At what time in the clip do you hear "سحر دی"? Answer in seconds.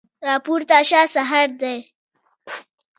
1.13-1.77